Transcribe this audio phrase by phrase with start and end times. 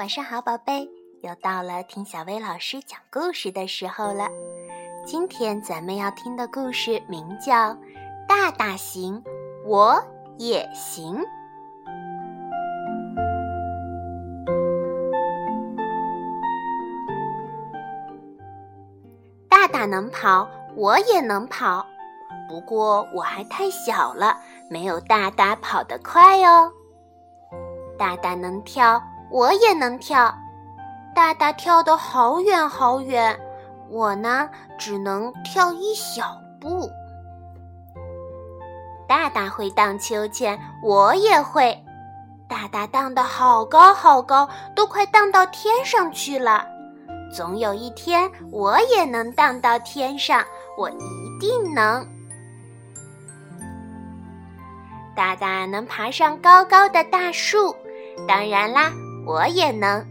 [0.00, 0.88] 晚上好，宝贝，
[1.20, 4.30] 又到了听小薇老师讲故事的时候了。
[5.04, 7.52] 今天咱们要听的故事名叫
[8.26, 9.22] 《大大行，
[9.66, 10.02] 我
[10.38, 11.18] 也行》。
[19.50, 21.84] 大大能跑，我也能跑，
[22.48, 24.34] 不过我还太小了，
[24.70, 26.72] 没有大大跑得快哦。
[27.98, 28.98] 大大能跳。
[29.30, 30.34] 我也能跳，
[31.14, 33.38] 大大跳得好远好远，
[33.88, 36.90] 我呢只能跳一小步。
[39.08, 41.80] 大大会荡秋千，我也会。
[42.48, 46.66] 大大荡得好高好高，都快荡到天上去了。
[47.32, 50.44] 总有一天，我也能荡到天上，
[50.76, 52.04] 我一定能。
[55.14, 57.74] 大大能爬上高高的大树，
[58.26, 58.90] 当然啦。
[59.26, 60.04] 我也能，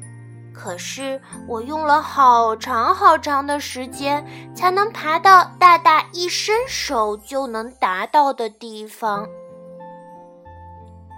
[0.54, 9.28] 可是我用了好长好长的时间，才能爬到大大一伸手就能达到的地方。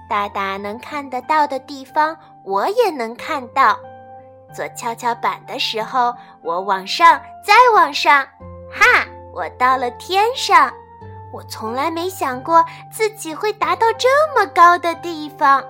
[0.09, 3.77] 大大能看得到的地方，我也能看到。
[4.53, 8.25] 做跷跷板的时候，我往上，再往上，
[8.69, 10.71] 哈，我到了天上。
[11.31, 15.63] 我从来没想过自己会达到这么高的地方。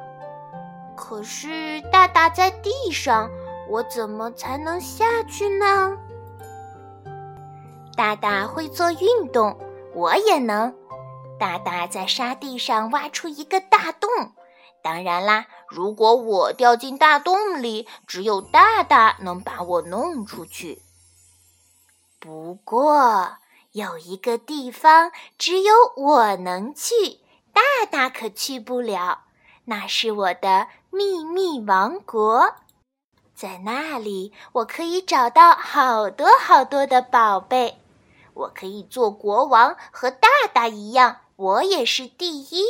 [1.01, 3.27] 可是大大在地上，
[3.67, 5.97] 我怎么才能下去呢？
[7.97, 9.57] 大大会做运动，
[9.95, 10.73] 我也能。
[11.39, 14.09] 大大在沙地上挖出一个大洞，
[14.83, 20.83] 当然啦，如果我掉进大洞里，只有大大能把我弄出去。
[22.19, 23.37] 不过
[23.71, 27.19] 有一个地方只有我能去，
[27.51, 29.23] 大大可去不了。
[29.71, 32.55] 那是我的秘密王国，
[33.33, 37.79] 在那里我可以找到好多好多的宝贝。
[38.33, 42.65] 我可以做国王，和大大一样，我也是第一。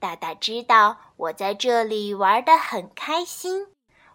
[0.00, 3.66] 大大知道我在这里玩的很开心，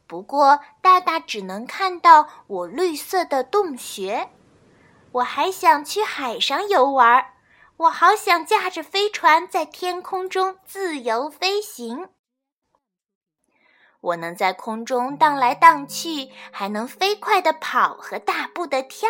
[0.08, 4.32] 不过大大只能看到我绿色的洞穴。
[5.12, 7.34] 我还想去海上游玩儿。
[7.78, 12.10] 我好想驾着飞船在天空中自由飞行。
[14.02, 19.08] 我能在空中荡来荡去，还能飞快的跑和大步的跳。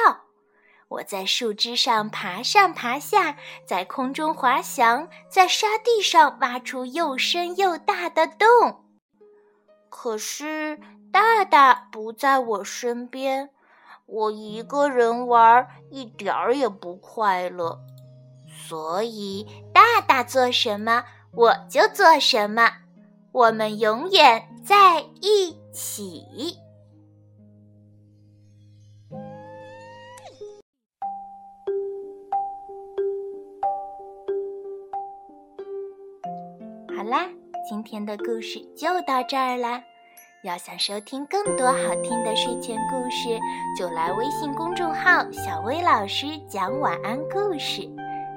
[0.89, 8.85] 我在树枝上爬上爬下，在空中滑翔，在沙地上挖出又深又大的洞。
[9.89, 10.77] 可是
[11.11, 13.49] 大大不在我身边，
[14.05, 17.79] 我一个人玩，一点儿也不快乐。
[18.57, 22.69] 所以，大大做什么，我就做什么。
[23.31, 26.57] 我们永远在一起。
[36.97, 37.29] 好啦，
[37.69, 39.81] 今天的故事就到这儿啦。
[40.43, 43.39] 要想收听更多好听的睡前故事，
[43.77, 47.87] 就来微信公众号“小薇老师讲晚安故事”。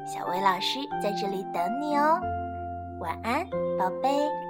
[0.06, 2.20] 小薇老师在这里等你哦，
[2.98, 3.46] 晚安，
[3.78, 4.49] 宝贝。